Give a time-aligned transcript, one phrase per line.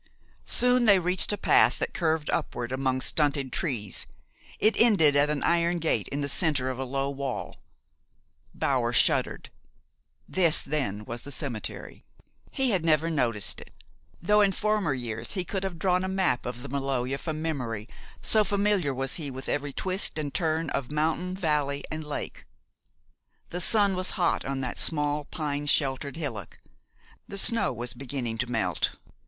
[0.47, 4.07] Soon they reached a path that curved upward among stunted trees.
[4.57, 7.55] It ended at an iron gate in the center of a low wall.
[8.55, 9.51] Bower shuddered.
[10.27, 12.03] This, then, was the cemetery.
[12.49, 13.71] He had never noticed it,
[14.19, 17.87] though in former years he could have drawn a map of the Maloja from memory,
[18.23, 22.47] so familiar was he with every twist and turn of mountain, valley, and lake.
[23.51, 26.59] The sun was hot on that small, pine sheltered hillock.
[27.27, 28.97] The snow was beginning to melt.